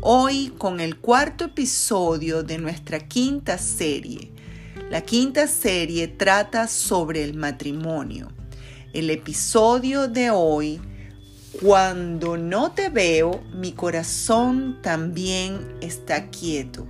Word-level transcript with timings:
Hoy 0.00 0.52
con 0.58 0.80
el 0.80 0.98
cuarto 0.98 1.44
episodio 1.44 2.42
de 2.42 2.58
nuestra 2.58 2.98
quinta 3.00 3.58
serie. 3.58 4.32
La 4.90 5.02
quinta 5.02 5.46
serie 5.46 6.08
trata 6.08 6.66
sobre 6.66 7.22
el 7.22 7.34
matrimonio. 7.34 8.28
El 8.92 9.10
episodio 9.10 10.08
de 10.08 10.30
hoy, 10.30 10.80
Cuando 11.60 12.38
no 12.38 12.72
te 12.72 12.88
veo, 12.88 13.42
mi 13.54 13.72
corazón 13.72 14.78
también 14.82 15.76
está 15.82 16.30
quieto. 16.30 16.86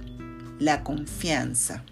La 0.61 0.85
confianza. 0.85 1.85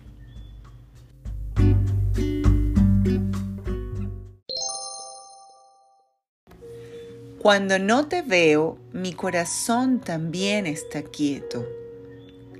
Cuando 7.40 7.78
no 7.78 8.06
te 8.06 8.20
veo, 8.20 8.76
mi 8.92 9.14
corazón 9.14 9.98
también 9.98 10.66
está 10.66 11.00
quieto. 11.02 11.66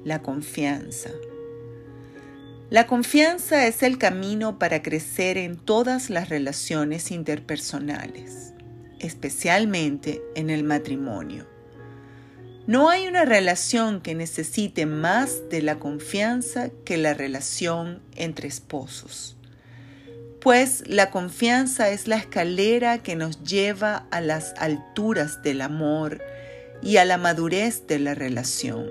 La 0.04 0.22
confianza. 0.22 1.10
La 2.70 2.86
confianza 2.86 3.66
es 3.66 3.82
el 3.82 3.98
camino 3.98 4.58
para 4.58 4.80
crecer 4.80 5.36
en 5.36 5.58
todas 5.58 6.08
las 6.08 6.30
relaciones 6.30 7.10
interpersonales, 7.10 8.54
especialmente 9.00 10.22
en 10.34 10.48
el 10.48 10.64
matrimonio. 10.64 11.46
No 12.66 12.88
hay 12.88 13.06
una 13.06 13.26
relación 13.26 14.00
que 14.00 14.14
necesite 14.14 14.86
más 14.86 15.50
de 15.50 15.60
la 15.60 15.78
confianza 15.78 16.70
que 16.86 16.96
la 16.96 17.12
relación 17.12 18.00
entre 18.16 18.48
esposos 18.48 19.36
pues 20.40 20.84
la 20.86 21.10
confianza 21.10 21.90
es 21.90 22.08
la 22.08 22.16
escalera 22.16 23.02
que 23.02 23.14
nos 23.14 23.42
lleva 23.42 24.06
a 24.10 24.20
las 24.20 24.54
alturas 24.56 25.42
del 25.42 25.60
amor 25.60 26.22
y 26.82 26.96
a 26.96 27.04
la 27.04 27.18
madurez 27.18 27.86
de 27.86 27.98
la 27.98 28.14
relación. 28.14 28.90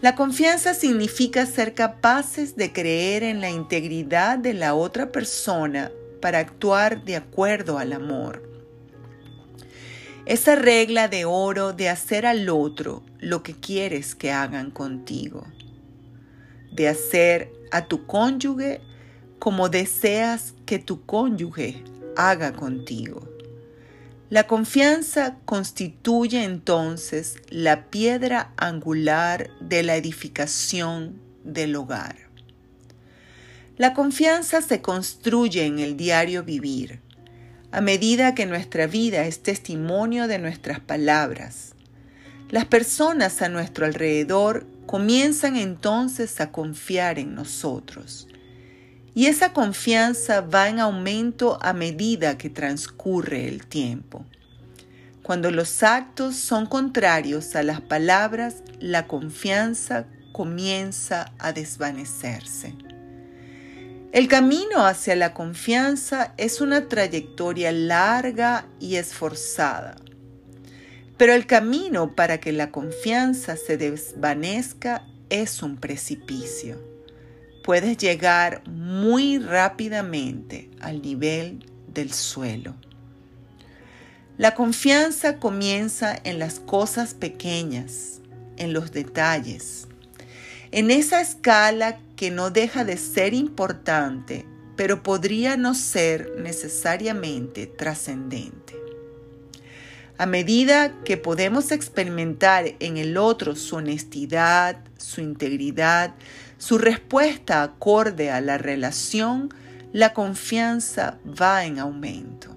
La 0.00 0.14
confianza 0.14 0.74
significa 0.74 1.46
ser 1.46 1.74
capaces 1.74 2.56
de 2.56 2.72
creer 2.72 3.22
en 3.22 3.40
la 3.40 3.50
integridad 3.50 4.38
de 4.38 4.54
la 4.54 4.74
otra 4.74 5.10
persona 5.10 5.90
para 6.20 6.38
actuar 6.38 7.04
de 7.04 7.16
acuerdo 7.16 7.78
al 7.78 7.92
amor. 7.92 8.42
Esa 10.26 10.56
regla 10.56 11.08
de 11.08 11.24
oro 11.24 11.72
de 11.72 11.88
hacer 11.88 12.26
al 12.26 12.48
otro 12.48 13.02
lo 13.20 13.42
que 13.42 13.54
quieres 13.54 14.14
que 14.14 14.32
hagan 14.32 14.70
contigo. 14.70 15.46
De 16.72 16.88
hacer 16.88 17.52
a 17.70 17.86
tu 17.86 18.06
cónyuge 18.06 18.80
como 19.38 19.68
deseas 19.68 20.54
que 20.64 20.78
tu 20.78 21.04
cónyuge 21.04 21.82
haga 22.16 22.52
contigo. 22.52 23.28
La 24.28 24.48
confianza 24.48 25.36
constituye 25.44 26.42
entonces 26.42 27.36
la 27.48 27.84
piedra 27.90 28.52
angular 28.56 29.50
de 29.60 29.84
la 29.84 29.94
edificación 29.94 31.20
del 31.44 31.76
hogar. 31.76 32.16
La 33.76 33.94
confianza 33.94 34.62
se 34.62 34.80
construye 34.80 35.64
en 35.64 35.78
el 35.78 35.96
diario 35.96 36.42
vivir, 36.42 37.00
a 37.70 37.80
medida 37.80 38.34
que 38.34 38.46
nuestra 38.46 38.86
vida 38.86 39.26
es 39.26 39.42
testimonio 39.42 40.26
de 40.26 40.38
nuestras 40.38 40.80
palabras. 40.80 41.74
Las 42.50 42.64
personas 42.64 43.42
a 43.42 43.48
nuestro 43.48 43.86
alrededor 43.86 44.66
comienzan 44.86 45.56
entonces 45.56 46.40
a 46.40 46.50
confiar 46.50 47.18
en 47.18 47.34
nosotros 47.34 48.26
y 49.16 49.28
esa 49.28 49.54
confianza 49.54 50.42
va 50.42 50.68
en 50.68 50.78
aumento 50.78 51.58
a 51.62 51.72
medida 51.72 52.36
que 52.36 52.50
transcurre 52.50 53.48
el 53.48 53.66
tiempo. 53.66 54.26
Cuando 55.22 55.50
los 55.50 55.82
actos 55.82 56.36
son 56.36 56.66
contrarios 56.66 57.56
a 57.56 57.62
las 57.62 57.80
palabras, 57.80 58.56
la 58.78 59.06
confianza 59.06 60.04
comienza 60.32 61.32
a 61.38 61.54
desvanecerse. 61.54 62.74
El 64.12 64.28
camino 64.28 64.84
hacia 64.84 65.16
la 65.16 65.32
confianza 65.32 66.34
es 66.36 66.60
una 66.60 66.86
trayectoria 66.86 67.72
larga 67.72 68.66
y 68.80 68.96
esforzada. 68.96 69.96
Pero 71.16 71.32
el 71.32 71.46
camino 71.46 72.14
para 72.14 72.38
que 72.38 72.52
la 72.52 72.70
confianza 72.70 73.56
se 73.56 73.78
desvanezca 73.78 75.06
es 75.30 75.62
un 75.62 75.78
precipicio 75.78 76.95
puedes 77.66 77.96
llegar 77.96 78.62
muy 78.68 79.38
rápidamente 79.38 80.70
al 80.80 81.02
nivel 81.02 81.66
del 81.92 82.12
suelo. 82.12 82.76
La 84.38 84.54
confianza 84.54 85.40
comienza 85.40 86.16
en 86.22 86.38
las 86.38 86.60
cosas 86.60 87.14
pequeñas, 87.14 88.20
en 88.56 88.72
los 88.72 88.92
detalles, 88.92 89.88
en 90.70 90.92
esa 90.92 91.20
escala 91.20 91.98
que 92.14 92.30
no 92.30 92.50
deja 92.50 92.84
de 92.84 92.96
ser 92.96 93.34
importante, 93.34 94.46
pero 94.76 95.02
podría 95.02 95.56
no 95.56 95.74
ser 95.74 96.34
necesariamente 96.38 97.66
trascendente. 97.66 98.76
A 100.18 100.26
medida 100.26 101.02
que 101.04 101.16
podemos 101.16 101.72
experimentar 101.72 102.76
en 102.78 102.96
el 102.96 103.16
otro 103.16 103.56
su 103.56 103.76
honestidad, 103.76 104.78
su 104.98 105.20
integridad, 105.20 106.14
su 106.58 106.78
respuesta 106.78 107.62
acorde 107.62 108.30
a 108.30 108.40
la 108.40 108.58
relación, 108.58 109.52
la 109.92 110.14
confianza 110.14 111.18
va 111.24 111.64
en 111.64 111.78
aumento. 111.78 112.54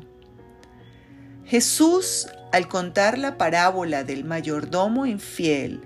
Jesús, 1.46 2.28
al 2.52 2.68
contar 2.68 3.18
la 3.18 3.38
parábola 3.38 4.04
del 4.04 4.24
mayordomo 4.24 5.06
infiel, 5.06 5.82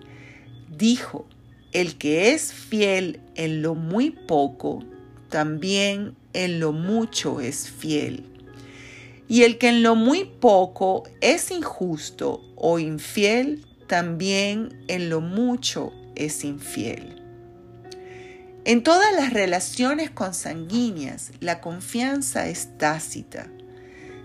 dijo, 0.69 1.25
el 1.71 1.97
que 1.97 2.33
es 2.33 2.53
fiel 2.53 3.21
en 3.35 3.61
lo 3.61 3.73
muy 3.73 4.11
poco, 4.11 4.83
también 5.29 6.15
en 6.33 6.59
lo 6.59 6.71
mucho 6.71 7.41
es 7.41 7.69
fiel. 7.69 8.25
Y 9.27 9.43
el 9.43 9.57
que 9.57 9.69
en 9.69 9.81
lo 9.81 9.95
muy 9.95 10.25
poco 10.25 11.03
es 11.21 11.49
injusto 11.49 12.41
o 12.55 12.77
infiel, 12.77 13.65
también 13.87 14.83
en 14.87 15.09
lo 15.09 15.21
mucho 15.21 15.91
es 16.15 16.43
infiel. 16.43 17.22
En 18.65 18.81
todas 18.81 19.13
las 19.13 19.33
relaciones 19.33 20.09
consanguíneas, 20.09 21.31
la 21.41 21.59
confianza 21.59 22.47
es 22.47 22.77
tácita. 22.77 23.47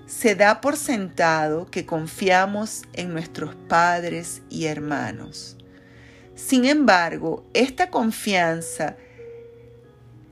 Se 0.07 0.37
da 0.37 0.61
por 0.61 0.77
sentado 0.77 1.67
que 1.67 1.85
confiamos 1.85 2.83
en 2.93 3.13
nuestros 3.13 3.57
padres 3.69 4.43
y 4.49 4.67
hermanos. 4.67 5.57
Sin 6.37 6.67
embargo, 6.67 7.45
esta 7.53 7.91
confianza 7.91 8.97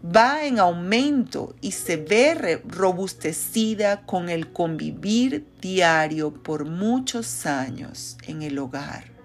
va 0.05 0.47
en 0.47 0.61
aumento 0.61 1.57
y 1.61 1.73
se 1.73 1.97
ve 1.97 2.63
robustecida 2.65 4.07
con 4.07 4.29
el 4.29 4.53
convivir 4.53 5.45
diario 5.61 6.33
por 6.33 6.65
muchos 6.65 7.45
años 7.45 8.17
en 8.29 8.43
el 8.43 8.57
hogar. 8.61 9.16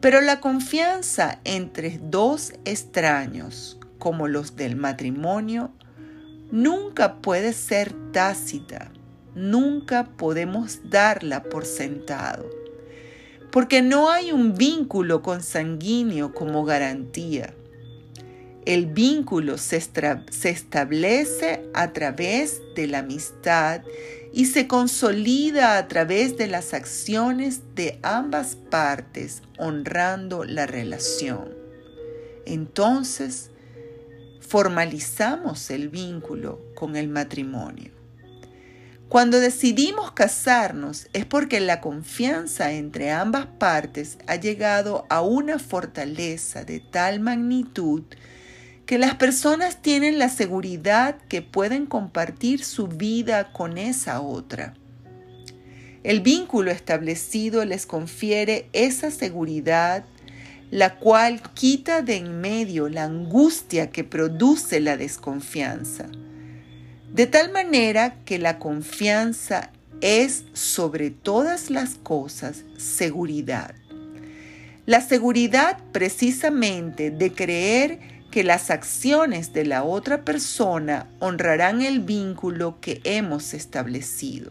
Pero 0.00 0.22
la 0.22 0.40
confianza 0.40 1.40
entre 1.44 2.00
dos 2.02 2.54
extraños, 2.64 3.78
como 3.98 4.28
los 4.28 4.56
del 4.56 4.76
matrimonio, 4.76 5.72
nunca 6.50 7.16
puede 7.16 7.52
ser 7.52 7.92
tácita, 8.12 8.92
nunca 9.34 10.04
podemos 10.16 10.80
darla 10.90 11.42
por 11.42 11.66
sentado, 11.66 12.48
porque 13.52 13.82
no 13.82 14.10
hay 14.10 14.32
un 14.32 14.54
vínculo 14.54 15.22
consanguíneo 15.22 16.32
como 16.32 16.64
garantía. 16.64 17.54
El 18.64 18.86
vínculo 18.86 19.58
se, 19.58 19.76
establece 19.76 21.62
a 21.74 21.92
través 21.92 22.60
de 22.76 22.86
la 22.86 22.98
amistad 22.98 23.82
y 24.32 24.46
se 24.46 24.66
consolida 24.66 25.76
a 25.78 25.88
través 25.88 26.36
de 26.36 26.46
las 26.46 26.72
acciones 26.74 27.62
de 27.74 27.98
ambas 28.02 28.56
partes, 28.56 29.42
honrando 29.58 30.44
la 30.44 30.66
relación. 30.66 31.54
Entonces, 32.46 33.50
formalizamos 34.40 35.70
el 35.70 35.88
vínculo 35.88 36.60
con 36.74 36.96
el 36.96 37.08
matrimonio. 37.08 37.92
Cuando 39.08 39.40
decidimos 39.40 40.12
casarnos 40.12 41.08
es 41.12 41.26
porque 41.26 41.58
la 41.58 41.80
confianza 41.80 42.70
entre 42.70 43.10
ambas 43.10 43.46
partes 43.46 44.18
ha 44.28 44.36
llegado 44.36 45.04
a 45.08 45.20
una 45.20 45.58
fortaleza 45.58 46.62
de 46.64 46.78
tal 46.78 47.18
magnitud 47.18 48.04
que 48.90 48.98
las 48.98 49.14
personas 49.14 49.82
tienen 49.82 50.18
la 50.18 50.28
seguridad 50.28 51.16
que 51.28 51.42
pueden 51.42 51.86
compartir 51.86 52.64
su 52.64 52.88
vida 52.88 53.52
con 53.52 53.78
esa 53.78 54.20
otra. 54.20 54.74
El 56.02 56.22
vínculo 56.22 56.72
establecido 56.72 57.64
les 57.64 57.86
confiere 57.86 58.68
esa 58.72 59.12
seguridad, 59.12 60.04
la 60.72 60.96
cual 60.96 61.40
quita 61.54 62.02
de 62.02 62.16
en 62.16 62.40
medio 62.40 62.88
la 62.88 63.04
angustia 63.04 63.90
que 63.90 64.02
produce 64.02 64.80
la 64.80 64.96
desconfianza 64.96 66.08
de 67.12 67.28
tal 67.28 67.52
manera 67.52 68.16
que 68.24 68.40
la 68.40 68.58
confianza 68.58 69.70
es 70.00 70.46
sobre 70.52 71.10
todas 71.10 71.70
las 71.70 71.94
cosas 71.94 72.64
seguridad. 72.76 73.72
La 74.84 75.00
seguridad 75.00 75.78
precisamente 75.92 77.12
de 77.12 77.32
creer 77.32 78.19
que 78.30 78.44
las 78.44 78.70
acciones 78.70 79.52
de 79.52 79.64
la 79.64 79.82
otra 79.82 80.24
persona 80.24 81.06
honrarán 81.18 81.82
el 81.82 82.00
vínculo 82.00 82.80
que 82.80 83.00
hemos 83.04 83.54
establecido. 83.54 84.50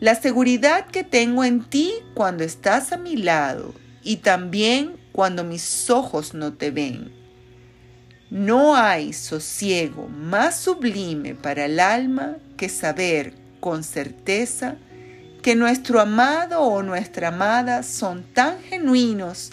La 0.00 0.14
seguridad 0.14 0.86
que 0.86 1.04
tengo 1.04 1.44
en 1.44 1.64
ti 1.64 1.92
cuando 2.14 2.44
estás 2.44 2.92
a 2.92 2.96
mi 2.96 3.16
lado 3.16 3.74
y 4.02 4.16
también 4.16 4.96
cuando 5.12 5.44
mis 5.44 5.90
ojos 5.90 6.34
no 6.34 6.54
te 6.54 6.70
ven 6.70 7.22
no 8.32 8.74
hay 8.76 9.12
sosiego 9.12 10.08
más 10.08 10.58
sublime 10.58 11.34
para 11.34 11.66
el 11.66 11.78
alma 11.78 12.38
que 12.56 12.70
saber 12.70 13.34
con 13.60 13.84
certeza 13.84 14.76
que 15.42 15.54
nuestro 15.54 16.00
amado 16.00 16.62
o 16.62 16.82
nuestra 16.82 17.28
amada 17.28 17.82
son 17.82 18.22
tan 18.22 18.58
genuinos 18.62 19.50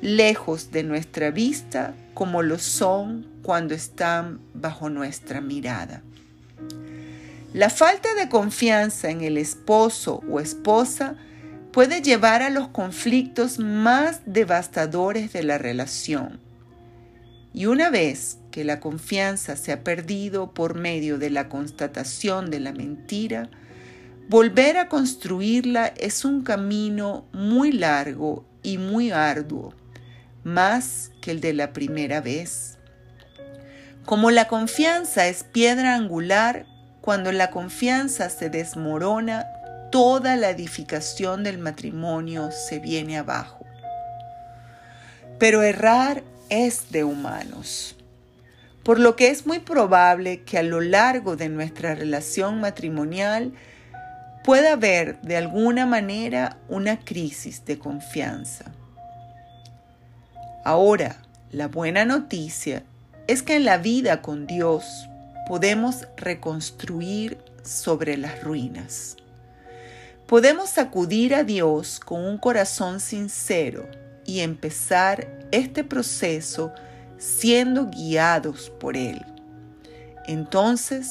lejos 0.00 0.70
de 0.70 0.84
nuestra 0.84 1.32
vista 1.32 1.92
como 2.20 2.42
lo 2.42 2.58
son 2.58 3.26
cuando 3.42 3.72
están 3.72 4.42
bajo 4.52 4.90
nuestra 4.90 5.40
mirada. 5.40 6.02
La 7.54 7.70
falta 7.70 8.12
de 8.12 8.28
confianza 8.28 9.08
en 9.08 9.22
el 9.22 9.38
esposo 9.38 10.22
o 10.30 10.38
esposa 10.38 11.14
puede 11.72 12.02
llevar 12.02 12.42
a 12.42 12.50
los 12.50 12.68
conflictos 12.68 13.58
más 13.58 14.20
devastadores 14.26 15.32
de 15.32 15.44
la 15.44 15.56
relación 15.56 16.40
y 17.54 17.64
una 17.64 17.88
vez 17.88 18.36
que 18.50 18.64
la 18.64 18.80
confianza 18.80 19.56
se 19.56 19.72
ha 19.72 19.82
perdido 19.82 20.52
por 20.52 20.74
medio 20.74 21.16
de 21.16 21.30
la 21.30 21.48
constatación 21.48 22.50
de 22.50 22.60
la 22.60 22.74
mentira, 22.74 23.48
volver 24.28 24.76
a 24.76 24.90
construirla 24.90 25.86
es 25.86 26.26
un 26.26 26.42
camino 26.42 27.24
muy 27.32 27.72
largo 27.72 28.44
y 28.62 28.76
muy 28.76 29.10
arduo, 29.10 29.72
más 30.44 31.10
que 31.20 31.30
el 31.30 31.40
de 31.40 31.52
la 31.52 31.72
primera 31.72 32.20
vez. 32.20 32.78
Como 34.04 34.30
la 34.30 34.48
confianza 34.48 35.26
es 35.26 35.44
piedra 35.44 35.94
angular, 35.94 36.66
cuando 37.00 37.32
la 37.32 37.50
confianza 37.50 38.28
se 38.30 38.50
desmorona, 38.50 39.46
toda 39.90 40.36
la 40.36 40.50
edificación 40.50 41.44
del 41.44 41.58
matrimonio 41.58 42.50
se 42.50 42.78
viene 42.78 43.18
abajo. 43.18 43.64
Pero 45.38 45.62
errar 45.62 46.22
es 46.48 46.90
de 46.90 47.04
humanos, 47.04 47.96
por 48.82 48.98
lo 48.98 49.16
que 49.16 49.28
es 49.28 49.46
muy 49.46 49.60
probable 49.60 50.42
que 50.42 50.58
a 50.58 50.62
lo 50.62 50.80
largo 50.80 51.36
de 51.36 51.48
nuestra 51.48 51.94
relación 51.94 52.60
matrimonial 52.60 53.52
pueda 54.44 54.72
haber 54.72 55.20
de 55.20 55.36
alguna 55.36 55.86
manera 55.86 56.58
una 56.68 56.98
crisis 56.98 57.64
de 57.64 57.78
confianza. 57.78 58.72
Ahora, 60.64 61.16
la 61.52 61.68
buena 61.68 62.04
noticia 62.04 62.82
es 63.26 63.42
que 63.42 63.56
en 63.56 63.64
la 63.64 63.78
vida 63.78 64.22
con 64.22 64.46
Dios 64.46 64.84
podemos 65.48 66.06
reconstruir 66.16 67.38
sobre 67.62 68.16
las 68.16 68.42
ruinas. 68.42 69.16
Podemos 70.26 70.78
acudir 70.78 71.34
a 71.34 71.42
Dios 71.42 71.98
con 71.98 72.24
un 72.24 72.38
corazón 72.38 73.00
sincero 73.00 73.88
y 74.24 74.40
empezar 74.40 75.26
este 75.50 75.82
proceso 75.82 76.72
siendo 77.18 77.86
guiados 77.86 78.70
por 78.78 78.96
Él. 78.96 79.24
Entonces, 80.26 81.10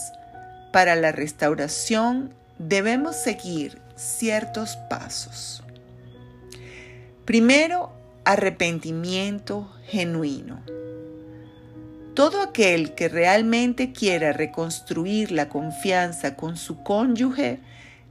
para 0.71 0.95
la 0.95 1.11
restauración 1.11 2.33
debemos 2.59 3.15
seguir 3.15 3.81
ciertos 3.95 4.77
pasos. 4.89 5.63
Primero, 7.25 7.91
arrepentimiento 8.25 9.71
genuino. 9.85 10.61
Todo 12.13 12.41
aquel 12.41 12.95
que 12.95 13.07
realmente 13.07 13.91
quiera 13.91 14.33
reconstruir 14.33 15.31
la 15.31 15.49
confianza 15.49 16.35
con 16.35 16.57
su 16.57 16.83
cónyuge 16.83 17.59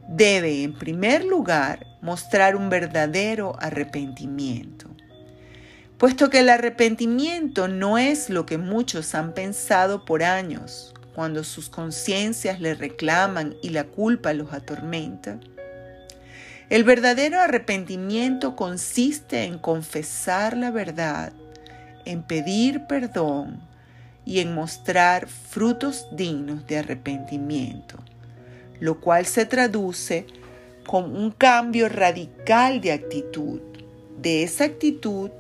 debe, 0.09 0.63
en 0.63 0.73
primer 0.73 1.25
lugar, 1.25 1.87
mostrar 2.01 2.57
un 2.57 2.71
verdadero 2.71 3.57
arrepentimiento 3.61 4.89
puesto 5.99 6.31
que 6.31 6.41
el 6.41 6.49
arrepentimiento 6.49 7.67
no 7.67 7.99
es 7.99 8.31
lo 8.31 8.47
que 8.47 8.57
muchos 8.57 9.15
han 9.17 9.35
pensado 9.35 10.05
por 10.05 10.23
años, 10.23 10.95
cuando 11.15 11.43
sus 11.43 11.69
conciencias 11.69 12.61
le 12.61 12.75
reclaman 12.75 13.57
y 13.63 13.71
la 13.71 13.85
culpa 13.85 14.33
los 14.33 14.53
atormenta. 14.53 15.41
El 16.71 16.85
verdadero 16.85 17.41
arrepentimiento 17.41 18.55
consiste 18.55 19.45
en 19.45 19.59
confesar 19.59 20.55
la 20.55 20.71
verdad, 20.71 21.33
en 22.05 22.23
pedir 22.23 22.87
perdón 22.87 23.61
y 24.27 24.41
en 24.41 24.53
mostrar 24.53 25.29
frutos 25.29 26.07
dignos 26.13 26.67
de 26.67 26.77
arrepentimiento, 26.77 27.97
lo 28.81 29.01
cual 29.01 29.25
se 29.25 29.47
traduce 29.47 30.27
con 30.87 31.17
un 31.17 31.31
cambio 31.31 31.89
radical 31.89 32.83
de 32.83 32.93
actitud. 32.93 33.63
De 34.21 34.43
esa 34.43 34.65
actitud 34.65 35.31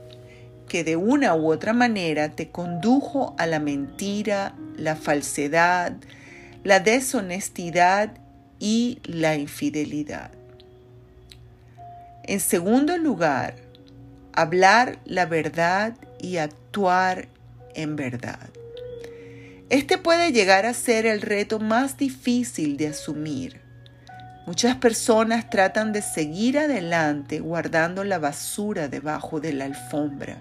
que 0.67 0.83
de 0.83 0.97
una 0.97 1.35
u 1.35 1.53
otra 1.53 1.75
manera 1.75 2.31
te 2.31 2.49
condujo 2.49 3.35
a 3.37 3.47
la 3.47 3.61
mentira, 3.61 4.55
la 4.79 4.97
falsedad, 4.97 5.93
la 6.65 6.81
deshonestidad 6.81 8.13
y 8.59 9.01
la 9.05 9.37
infidelidad. 9.37 10.38
En 12.28 12.40
segundo 12.40 12.99
lugar, 12.99 13.54
hablar 14.35 14.99
la 15.06 15.25
verdad 15.25 15.94
y 16.20 16.37
actuar 16.37 17.28
en 17.75 17.97
verdad. 17.97 18.50
Este 19.70 19.97
puede 19.97 20.30
llegar 20.30 20.66
a 20.66 20.75
ser 20.75 21.06
el 21.06 21.23
reto 21.23 21.58
más 21.58 21.97
difícil 21.97 22.76
de 22.76 22.88
asumir. 22.88 23.62
Muchas 24.47 24.76
personas 24.76 25.49
tratan 25.49 25.94
de 25.94 26.02
seguir 26.02 26.58
adelante 26.58 27.40
guardando 27.40 28.04
la 28.04 28.18
basura 28.18 28.88
debajo 28.88 29.40
de 29.40 29.54
la 29.54 29.64
alfombra 29.64 30.37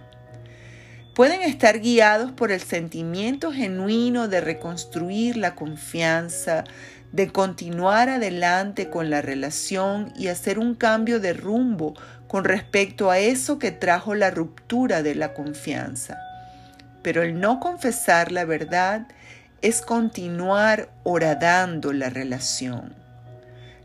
pueden 1.18 1.42
estar 1.42 1.80
guiados 1.80 2.32
por 2.32 2.52
el 2.52 2.62
sentimiento 2.62 3.52
genuino 3.52 4.28
de 4.28 4.40
reconstruir 4.40 5.36
la 5.36 5.56
confianza, 5.56 6.64
de 7.12 7.32
continuar 7.32 8.10
adelante 8.10 8.90
con 8.90 9.10
la 9.10 9.22
relación 9.22 10.12
y 10.18 10.28
hacer 10.28 10.60
un 10.60 10.76
cambio 10.76 11.20
de 11.20 11.34
rumbo 11.34 11.96
con 12.28 12.44
respecto 12.44 13.10
a 13.10 13.20
eso 13.20 13.60
que 13.60 13.72
trajo 13.72 14.16
la 14.16 14.30
ruptura 14.30 15.02
de 15.04 15.16
la 15.16 15.34
confianza. 15.34 16.18
Pero 17.02 17.24
el 17.24 17.40
no 17.40 17.60
confesar 17.60 18.32
la 18.32 18.46
verdad 18.46 19.08
es 19.62 19.82
continuar 19.82 20.90
horadando 21.04 21.94
la 21.94 22.10
relación. 22.10 22.94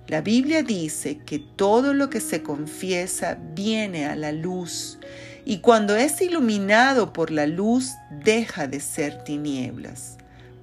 La 0.09 0.21
Biblia 0.21 0.63
dice 0.63 1.19
que 1.25 1.39
todo 1.39 1.95
lo 1.95 2.11
que 2.11 2.21
se 2.21 2.43
confiesa 2.43 3.39
viene 3.55 4.07
a 4.07 4.17
la 4.17 4.33
luz 4.33 4.99
y 5.45 5.59
cuando 5.59 5.97
es 5.97 6.21
iluminado 6.21 7.13
por 7.13 7.31
la 7.31 7.47
luz 7.47 7.93
deja 8.11 8.67
de 8.67 8.81
ser 8.81 9.25
tinieblas. 9.25 10.19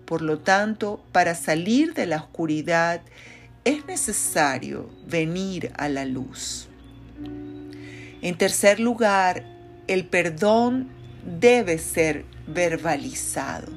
Por 0.10 0.24
lo 0.24 0.40
tanto, 0.40 1.04
para 1.12 1.36
salir 1.36 1.94
de 1.94 2.08
la 2.08 2.16
oscuridad 2.18 3.02
es 3.64 3.86
necesario 3.86 4.90
venir 5.06 5.72
a 5.78 5.88
la 5.88 6.04
luz. 6.04 6.68
En 8.24 8.36
tercer 8.36 8.80
lugar, 8.80 9.46
el 9.86 10.08
perdón 10.08 10.90
debe 11.40 11.78
ser 11.78 12.26
verbalizado. 12.48 13.72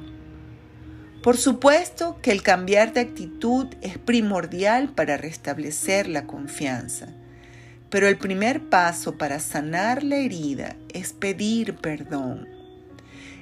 Por 1.21 1.37
supuesto 1.37 2.17
que 2.23 2.31
el 2.31 2.41
cambiar 2.41 2.93
de 2.93 3.01
actitud 3.01 3.67
es 3.81 3.99
primordial 3.99 4.89
para 4.89 5.17
restablecer 5.17 6.07
la 6.07 6.25
confianza. 6.25 7.09
Pero 7.91 8.07
el 8.07 8.17
primer 8.17 8.69
paso 8.69 9.19
para 9.19 9.39
sanar 9.39 10.01
la 10.01 10.15
herida 10.15 10.77
es 10.95 11.13
pedir 11.13 11.75
perdón. 11.75 12.52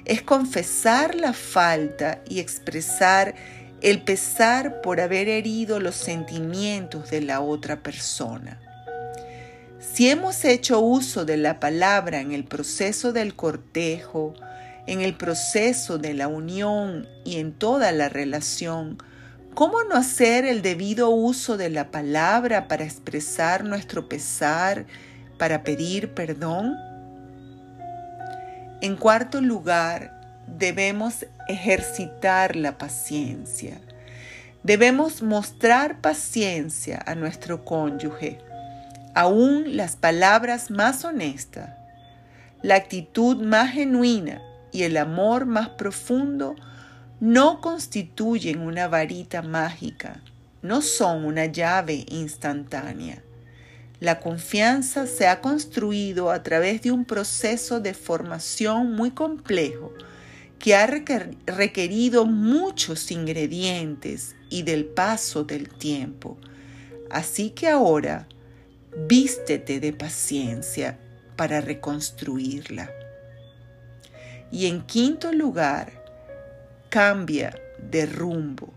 Es 0.04 0.22
confesar 0.22 1.14
la 1.14 1.32
falta 1.32 2.22
y 2.28 2.40
expresar 2.40 3.34
el 3.82 4.02
pesar 4.02 4.80
por 4.80 5.00
haber 5.00 5.28
herido 5.28 5.80
los 5.80 5.96
sentimientos 5.96 7.10
de 7.10 7.20
la 7.20 7.40
otra 7.40 7.82
persona. 7.82 8.60
Si 9.80 10.08
hemos 10.08 10.44
hecho 10.44 10.80
uso 10.80 11.24
de 11.24 11.36
la 11.36 11.58
palabra 11.58 12.20
en 12.20 12.32
el 12.32 12.44
proceso 12.44 13.12
del 13.12 13.34
cortejo, 13.34 14.34
en 14.86 15.00
el 15.00 15.14
proceso 15.14 15.98
de 15.98 16.14
la 16.14 16.28
unión 16.28 17.08
y 17.24 17.38
en 17.38 17.52
toda 17.52 17.92
la 17.92 18.08
relación, 18.08 18.98
¿cómo 19.54 19.82
no 19.84 19.96
hacer 19.96 20.44
el 20.44 20.62
debido 20.62 21.10
uso 21.10 21.56
de 21.56 21.70
la 21.70 21.90
palabra 21.90 22.68
para 22.68 22.84
expresar 22.84 23.64
nuestro 23.64 24.08
pesar, 24.08 24.86
para 25.38 25.64
pedir 25.64 26.14
perdón? 26.14 26.76
En 28.82 28.96
cuarto 28.96 29.40
lugar, 29.40 30.42
debemos 30.48 31.24
ejercitar 31.46 32.56
la 32.56 32.78
paciencia. 32.78 33.80
Debemos 34.64 35.22
mostrar 35.22 36.00
paciencia 36.00 37.00
a 37.06 37.14
nuestro 37.14 37.64
cónyuge, 37.64 38.38
aún 39.14 39.76
las 39.76 39.94
palabras 39.94 40.72
más 40.72 41.04
honestas, 41.04 41.70
la 42.62 42.74
actitud 42.74 43.36
más 43.36 43.70
genuina 43.70 44.42
y 44.72 44.82
el 44.82 44.96
amor 44.96 45.46
más 45.46 45.68
profundo 45.68 46.56
no 47.20 47.60
constituyen 47.60 48.62
una 48.62 48.88
varita 48.88 49.42
mágica, 49.42 50.20
no 50.60 50.82
son 50.82 51.24
una 51.24 51.46
llave 51.46 52.04
instantánea. 52.08 53.22
La 54.02 54.18
confianza 54.18 55.06
se 55.06 55.28
ha 55.28 55.40
construido 55.40 56.32
a 56.32 56.42
través 56.42 56.82
de 56.82 56.90
un 56.90 57.04
proceso 57.04 57.78
de 57.78 57.94
formación 57.94 58.96
muy 58.96 59.12
complejo 59.12 59.92
que 60.58 60.74
ha 60.74 60.88
requerido 60.88 62.26
muchos 62.26 63.12
ingredientes 63.12 64.34
y 64.50 64.64
del 64.64 64.86
paso 64.86 65.44
del 65.44 65.68
tiempo. 65.68 66.36
Así 67.10 67.50
que 67.50 67.68
ahora 67.68 68.26
vístete 69.06 69.78
de 69.78 69.92
paciencia 69.92 70.98
para 71.36 71.60
reconstruirla. 71.60 72.90
Y 74.50 74.66
en 74.66 74.82
quinto 74.82 75.30
lugar, 75.30 75.92
cambia 76.88 77.56
de 77.78 78.06
rumbo, 78.06 78.74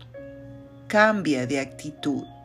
cambia 0.86 1.48
de 1.48 1.58
actitud. 1.58 2.35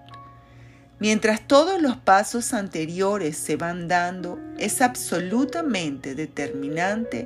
Mientras 1.01 1.47
todos 1.47 1.81
los 1.81 1.97
pasos 1.97 2.53
anteriores 2.53 3.35
se 3.35 3.55
van 3.55 3.87
dando, 3.87 4.37
es 4.59 4.83
absolutamente 4.83 6.13
determinante 6.13 7.25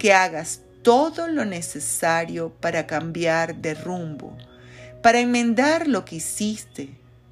que 0.00 0.12
hagas 0.12 0.62
todo 0.82 1.28
lo 1.28 1.44
necesario 1.44 2.50
para 2.60 2.88
cambiar 2.88 3.54
de 3.54 3.74
rumbo, 3.74 4.36
para 5.00 5.20
enmendar 5.20 5.86
lo 5.86 6.04
que 6.04 6.16
hiciste, 6.16 6.90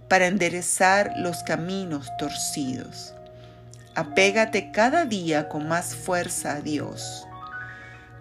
para 0.08 0.28
enderezar 0.28 1.14
los 1.16 1.42
caminos 1.42 2.08
torcidos. 2.16 3.12
Apégate 3.96 4.70
cada 4.70 5.04
día 5.04 5.48
con 5.48 5.66
más 5.66 5.96
fuerza 5.96 6.52
a 6.52 6.60
Dios. 6.60 7.26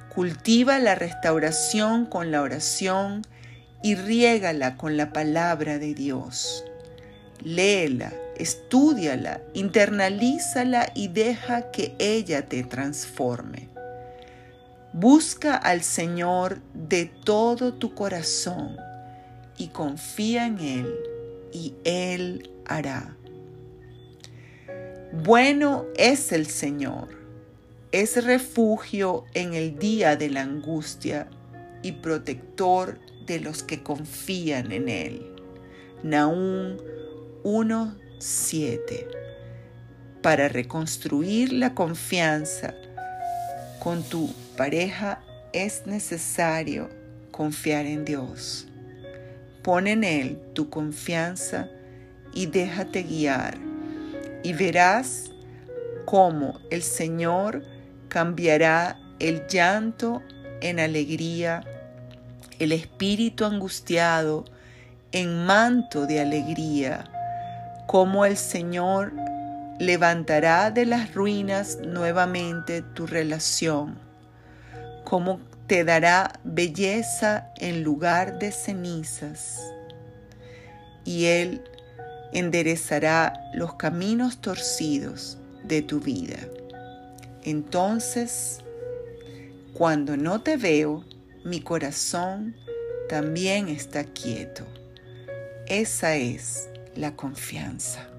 Cultiva 0.09 0.79
la 0.79 0.95
restauración 0.95 2.07
con 2.07 2.31
la 2.31 2.41
oración 2.41 3.21
y 3.83 3.93
riégala 3.93 4.77
con 4.77 4.97
la 4.97 5.13
palabra 5.13 5.77
de 5.77 5.93
Dios. 5.93 6.65
Léela, 7.43 8.13
estudiala, 8.37 9.41
internalízala 9.53 10.91
y 10.95 11.07
deja 11.07 11.71
que 11.71 11.95
ella 11.99 12.47
te 12.47 12.63
transforme. 12.63 13.69
Busca 14.93 15.55
al 15.55 15.81
Señor 15.81 16.61
de 16.73 17.05
todo 17.05 17.73
tu 17.73 17.95
corazón 17.95 18.77
y 19.57 19.69
confía 19.69 20.45
en 20.45 20.59
Él 20.59 20.95
y 21.53 21.73
Él 21.83 22.49
hará. 22.65 23.15
Bueno 25.13 25.85
es 25.97 26.31
el 26.31 26.45
Señor, 26.45 27.09
es 27.91 28.23
refugio 28.23 29.25
en 29.33 29.53
el 29.53 29.77
día 29.77 30.15
de 30.15 30.29
la 30.29 30.41
angustia 30.41 31.27
y 31.83 31.93
protector 31.93 32.99
de 33.25 33.39
los 33.39 33.63
que 33.63 33.81
confían 33.83 34.71
en 34.71 34.89
Él. 34.89 35.27
Nahum 36.03 36.77
1.7 37.43 39.07
Para 40.21 40.47
reconstruir 40.47 41.51
la 41.53 41.73
confianza 41.73 42.75
con 43.79 44.03
tu 44.03 44.31
pareja 44.55 45.23
es 45.53 45.87
necesario 45.87 46.89
confiar 47.31 47.87
en 47.87 48.05
Dios. 48.05 48.67
Pon 49.63 49.87
en 49.87 50.03
Él 50.03 50.39
tu 50.53 50.69
confianza 50.69 51.67
y 52.33 52.45
déjate 52.45 53.03
guiar 53.03 53.57
y 54.43 54.53
verás 54.53 55.31
cómo 56.05 56.59
el 56.69 56.83
Señor 56.83 57.63
cambiará 58.07 58.99
el 59.19 59.47
llanto 59.47 60.21
en 60.61 60.79
alegría, 60.79 61.63
el 62.59 62.71
espíritu 62.71 63.45
angustiado 63.45 64.45
en 65.11 65.45
manto 65.45 66.05
de 66.05 66.21
alegría, 66.21 67.10
cómo 67.91 68.25
el 68.25 68.37
Señor 68.37 69.11
levantará 69.77 70.71
de 70.71 70.85
las 70.85 71.13
ruinas 71.13 71.77
nuevamente 71.85 72.81
tu 72.81 73.05
relación, 73.05 73.99
como 75.03 75.41
te 75.67 75.83
dará 75.83 76.39
belleza 76.45 77.49
en 77.57 77.83
lugar 77.83 78.39
de 78.39 78.53
cenizas, 78.53 79.59
y 81.03 81.25
Él 81.25 81.65
enderezará 82.31 83.33
los 83.53 83.73
caminos 83.73 84.39
torcidos 84.39 85.37
de 85.65 85.81
tu 85.81 85.99
vida. 85.99 86.39
Entonces, 87.43 88.59
cuando 89.73 90.15
no 90.15 90.39
te 90.41 90.55
veo, 90.55 91.03
mi 91.43 91.59
corazón 91.59 92.55
también 93.09 93.67
está 93.67 94.05
quieto. 94.05 94.63
Esa 95.67 96.15
es 96.15 96.70
la 96.95 97.15
confianza. 97.15 98.10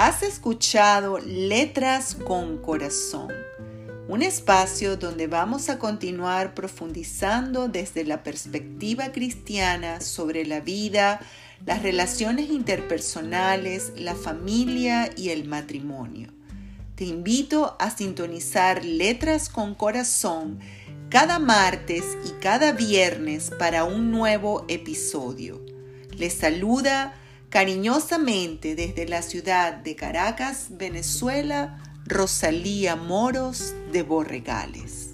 Has 0.00 0.22
escuchado 0.22 1.18
Letras 1.18 2.14
con 2.14 2.56
Corazón, 2.56 3.28
un 4.08 4.22
espacio 4.22 4.96
donde 4.96 5.26
vamos 5.26 5.68
a 5.68 5.78
continuar 5.78 6.54
profundizando 6.54 7.68
desde 7.68 8.06
la 8.06 8.22
perspectiva 8.22 9.12
cristiana 9.12 10.00
sobre 10.00 10.46
la 10.46 10.60
vida, 10.60 11.20
las 11.66 11.82
relaciones 11.82 12.48
interpersonales, 12.48 13.92
la 13.94 14.14
familia 14.14 15.10
y 15.18 15.28
el 15.28 15.46
matrimonio. 15.46 16.32
Te 16.94 17.04
invito 17.04 17.76
a 17.78 17.90
sintonizar 17.90 18.82
Letras 18.82 19.50
con 19.50 19.74
Corazón 19.74 20.60
cada 21.10 21.38
martes 21.38 22.04
y 22.24 22.40
cada 22.40 22.72
viernes 22.72 23.50
para 23.58 23.84
un 23.84 24.10
nuevo 24.10 24.64
episodio. 24.66 25.60
Les 26.16 26.32
saluda 26.32 27.19
Cariñosamente 27.50 28.76
desde 28.76 29.08
la 29.08 29.22
ciudad 29.22 29.74
de 29.74 29.96
Caracas, 29.96 30.68
Venezuela, 30.70 31.82
Rosalía 32.06 32.94
Moros 32.94 33.74
de 33.92 34.04
Borregales. 34.04 35.09